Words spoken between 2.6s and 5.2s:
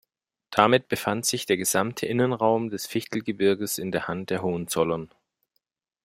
des Fichtelgebirges in der Hand der Hohenzollern.